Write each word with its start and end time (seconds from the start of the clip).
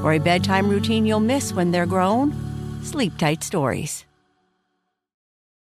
For 0.00 0.12
a 0.12 0.20
bedtime 0.20 0.68
routine 0.68 1.06
you'll 1.06 1.18
miss 1.18 1.52
when 1.52 1.72
they're 1.72 1.84
grown, 1.84 2.32
Sleep 2.84 3.18
Tight 3.18 3.42
Stories. 3.42 4.04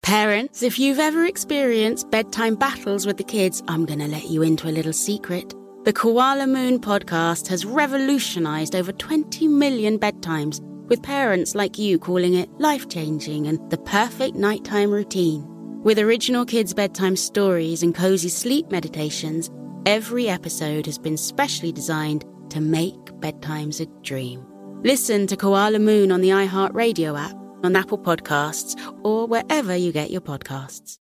Parents, 0.03 0.63
if 0.63 0.79
you've 0.79 0.99
ever 0.99 1.27
experienced 1.27 2.11
bedtime 2.11 2.55
battles 2.55 3.07
with 3.07 3.19
the 3.19 3.25
kids, 3.25 3.63
I'm 3.69 3.85
going 3.85 3.99
to 3.99 4.09
let 4.09 4.31
you 4.31 4.41
into 4.41 4.67
a 4.67 4.73
little 4.73 4.95
secret. 4.95 5.55
The 5.85 5.93
Koala 5.93 6.47
Moon 6.47 6.79
podcast 6.79 7.49
has 7.49 7.67
revolutionized 7.67 8.75
over 8.75 8.93
20 8.93 9.47
million 9.47 9.99
bedtimes, 9.99 10.59
with 10.89 11.03
parents 11.03 11.55
like 11.55 11.79
you 11.79 11.99
calling 11.99 12.33
it 12.33 12.49
life 12.59 12.89
changing 12.89 13.47
and 13.47 13.59
the 13.71 13.79
perfect 13.79 14.37
nighttime 14.37 14.91
routine. 14.91 15.45
With 15.83 15.99
original 15.99 16.47
kids' 16.47 16.73
bedtime 16.73 17.17
stories 17.17 17.83
and 17.83 17.95
cozy 17.95 18.31
sleep 18.31 18.71
meditations, 18.71 19.51
every 19.85 20.31
episode 20.31 20.87
has 20.87 20.99
been 20.99 21.19
specially 21.19 21.73
designed 21.73 22.25
to 22.51 22.61
make 22.61 22.95
bedtimes 23.21 23.81
a 23.81 23.87
dream. 24.03 24.45
Listen 24.83 25.27
to 25.29 25.37
Koala 25.37 25.79
Moon 25.79 26.13
on 26.13 26.21
the 26.21 26.29
iHeartRadio 26.29 27.19
app, 27.19 27.37
on 27.65 27.75
Apple 27.75 27.99
Podcasts, 27.99 28.79
or 29.03 29.27
wherever 29.27 29.75
you 29.75 29.93
get 29.93 30.11
your 30.11 30.21
podcasts. 30.21 30.99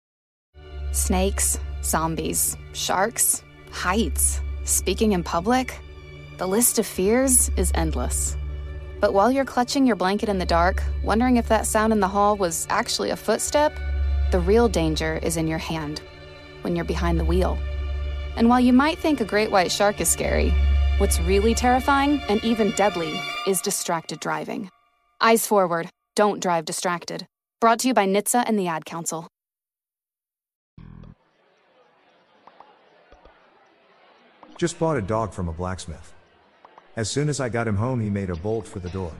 Snakes, 0.91 1.59
zombies, 1.83 2.57
sharks, 2.73 3.43
heights, 3.71 4.41
speaking 4.63 5.11
in 5.11 5.23
public. 5.23 5.79
The 6.37 6.47
list 6.47 6.79
of 6.79 6.87
fears 6.87 7.49
is 7.57 7.71
endless. 7.75 8.35
But 8.99 9.13
while 9.13 9.31
you're 9.31 9.45
clutching 9.45 9.85
your 9.85 9.95
blanket 9.95 10.29
in 10.29 10.39
the 10.39 10.45
dark, 10.45 10.81
wondering 11.03 11.37
if 11.37 11.47
that 11.49 11.67
sound 11.67 11.93
in 11.93 11.99
the 11.99 12.07
hall 12.07 12.35
was 12.35 12.65
actually 12.69 13.11
a 13.11 13.15
footstep, 13.15 13.77
the 14.31 14.39
real 14.39 14.67
danger 14.67 15.19
is 15.21 15.37
in 15.37 15.47
your 15.47 15.59
hand 15.59 16.01
when 16.61 16.75
you're 16.75 16.83
behind 16.83 17.19
the 17.19 17.25
wheel. 17.25 17.57
And 18.35 18.49
while 18.49 18.59
you 18.59 18.73
might 18.73 18.97
think 18.97 19.21
a 19.21 19.25
great 19.25 19.51
white 19.51 19.71
shark 19.71 20.01
is 20.01 20.09
scary, 20.09 20.53
what's 20.97 21.19
really 21.21 21.53
terrifying 21.53 22.19
and 22.27 22.43
even 22.43 22.71
deadly 22.71 23.19
is 23.45 23.61
distracted 23.61 24.19
driving. 24.19 24.69
Eyes 25.21 25.45
forward, 25.45 25.89
don't 26.15 26.41
drive 26.41 26.65
distracted. 26.65 27.25
Brought 27.61 27.79
to 27.79 27.87
you 27.87 27.93
by 27.93 28.07
NHTSA 28.07 28.43
and 28.47 28.57
the 28.57 28.67
Ad 28.67 28.85
Council. 28.85 29.27
Just 34.57 34.79
bought 34.79 34.97
a 34.97 35.01
dog 35.01 35.33
from 35.33 35.49
a 35.49 35.53
blacksmith. 35.53 36.13
As 36.95 37.11
soon 37.11 37.29
as 37.29 37.39
I 37.39 37.47
got 37.47 37.67
him 37.67 37.75
home, 37.75 37.99
he 37.99 38.09
made 38.09 38.31
a 38.31 38.35
bolt 38.35 38.67
for 38.67 38.79
the 38.79 38.89
door. 38.89 39.11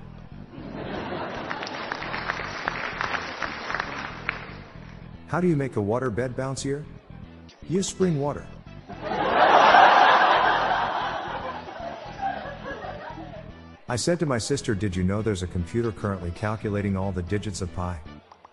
How 5.28 5.40
do 5.40 5.48
you 5.48 5.56
make 5.56 5.76
a 5.76 5.82
water 5.82 6.10
bed 6.10 6.36
bouncier? 6.36 6.84
Use 7.70 7.88
spring 7.88 8.20
water. 8.20 8.48
I 13.90 13.96
said 13.96 14.20
to 14.20 14.26
my 14.26 14.38
sister, 14.38 14.76
Did 14.76 14.98
you 14.98 15.04
know 15.04 15.22
there's 15.22 15.44
a 15.44 15.48
computer 15.48 15.94
currently 15.94 16.32
calculating 16.32 16.98
all 16.98 17.14
the 17.14 17.22
digits 17.22 17.62
of 17.62 17.74
pi? 17.74 17.98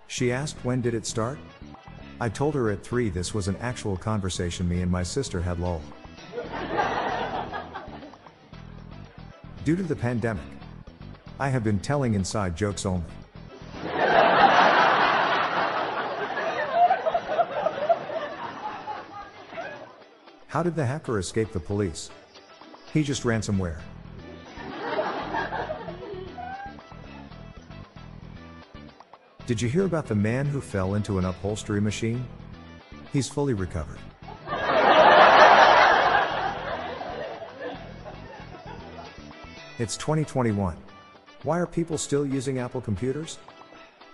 She 0.07 0.31
asked, 0.31 0.65
When 0.65 0.81
did 0.81 0.95
it 0.95 1.07
start? 1.07 1.41
I 2.21 2.29
told 2.29 2.55
her 2.55 2.71
at 2.71 2.85
3 2.85 3.09
this 3.09 3.35
was 3.35 3.49
an 3.49 3.57
actual 3.57 3.97
conversation 3.97 4.69
me 4.69 4.83
and 4.83 4.93
my 4.93 5.03
sister 5.03 5.41
had 5.41 5.59
lol. 5.59 5.83
Due 9.65 9.75
to 9.75 9.83
the 9.83 9.97
pandemic, 9.97 10.45
I 11.41 11.49
have 11.49 11.65
been 11.65 11.81
telling 11.81 12.15
inside 12.15 12.57
jokes 12.57 12.87
only. 12.87 13.03
How 20.47 20.63
did 20.63 20.77
the 20.77 20.87
hacker 20.87 21.19
escape 21.19 21.51
the 21.51 21.59
police? 21.59 22.11
He 22.93 23.03
just 23.03 23.25
ransomware. 23.25 23.79
Did 29.47 29.61
you 29.61 29.69
hear 29.69 29.85
about 29.85 30.07
the 30.07 30.15
man 30.15 30.47
who 30.47 30.59
fell 30.63 30.95
into 30.95 31.19
an 31.19 31.27
upholstery 31.27 31.79
machine? 31.79 32.27
He's 33.13 33.29
fully 33.29 33.53
recovered. 33.53 33.99
It's 39.79 39.99
2021. 39.99 40.77
Why 41.43 41.59
are 41.59 41.67
people 41.67 41.99
still 41.99 42.25
using 42.25 42.59
Apple 42.59 42.81
computers? 42.81 43.39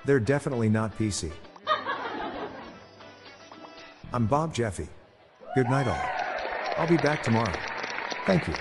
They're 0.04 0.18
definitely 0.18 0.68
not 0.68 0.98
PC. 0.98 1.30
I'm 4.12 4.26
Bob 4.26 4.52
Jeffy. 4.52 4.88
Good 5.54 5.70
night, 5.70 5.86
all. 5.86 6.76
I'll 6.76 6.88
be 6.88 6.96
back 6.96 7.22
tomorrow. 7.22 7.54
Thank 8.26 8.48
you. 8.48 8.54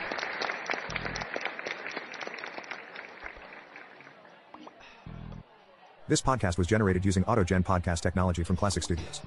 This 6.10 6.24
podcast 6.24 6.58
was 6.58 6.66
generated 6.66 7.06
using 7.06 7.24
AutoGen 7.26 7.64
podcast 7.64 8.02
technology 8.02 8.44
from 8.44 8.56
Classic 8.56 8.82
Studios. 8.82 9.22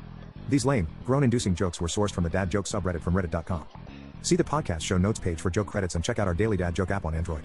These 0.49 0.65
lame, 0.65 0.89
groan 1.07 1.23
inducing 1.23 1.55
jokes 1.55 1.81
were 1.81 1.87
sourced 1.87 2.11
from 2.11 2.25
the 2.25 2.31
Dad 2.31 2.51
Joke 2.51 2.65
subreddit 2.65 3.01
from 3.01 3.15
Reddit.com. 3.15 3.65
See 4.23 4.35
the 4.35 4.43
podcast 4.43 4.81
show 4.81 4.99
notes 4.99 5.21
page 5.21 5.41
for 5.41 5.49
joke 5.49 5.69
credits 5.69 5.95
and 5.95 6.03
check 6.03 6.19
out 6.19 6.27
our 6.27 6.35
daily 6.35 6.57
Dad 6.57 6.75
Joke 6.75 6.91
app 6.91 7.05
on 7.05 7.15
Android. 7.15 7.45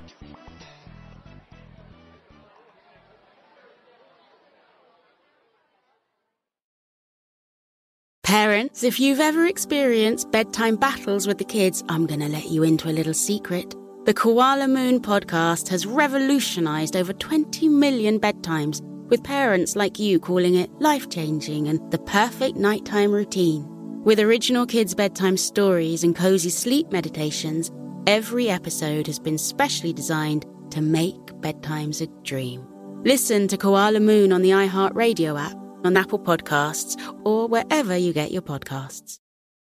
Parents, 8.24 8.82
if 8.84 9.00
you've 9.00 9.20
ever 9.20 9.46
experienced 9.46 10.32
bedtime 10.32 10.78
battles 10.78 11.28
with 11.28 11.38
the 11.38 11.46
kids, 11.46 11.84
I'm 11.90 12.08
going 12.08 12.22
to 12.22 12.28
let 12.28 12.50
you 12.50 12.64
into 12.64 12.90
a 12.90 12.92
little 12.92 13.14
secret. 13.14 13.76
The 14.06 14.16
Koala 14.16 14.68
Moon 14.68 15.00
podcast 15.00 15.68
has 15.68 15.86
revolutionized 15.86 16.96
over 16.96 17.14
20 17.14 17.70
million 17.70 18.20
bedtimes, 18.20 18.82
with 19.10 19.24
parents 19.24 19.76
like 19.76 20.00
you 20.00 20.20
calling 20.20 20.56
it 20.56 20.70
life 20.80 21.10
changing 21.10 21.68
and 21.68 21.92
the 21.92 21.98
perfect 22.00 22.58
nighttime 22.58 23.12
routine. 23.12 23.66
With 24.04 24.20
original 24.20 24.66
kids' 24.66 24.96
bedtime 24.96 25.38
stories 25.38 26.04
and 26.04 26.16
cozy 26.16 26.50
sleep 26.50 26.92
meditations, 26.92 27.72
every 28.06 28.50
episode 28.50 29.08
has 29.08 29.20
been 29.20 29.38
specially 29.38 29.94
designed 29.94 30.46
to 30.72 30.82
make 30.82 31.16
bedtimes 31.42 32.02
a 32.02 32.08
dream. 32.24 32.66
Listen 33.04 33.48
to 33.48 33.58
Koala 33.58 34.00
Moon 34.00 34.32
on 34.32 34.42
the 34.42 34.52
iHeartRadio 34.52 35.40
app, 35.40 35.58
on 35.86 35.98
Apple 35.98 36.20
Podcasts, 36.20 36.98
or 37.26 37.48
wherever 37.48 37.96
you 37.96 38.14
get 38.14 38.32
your 38.32 38.42
podcasts. 38.42 39.20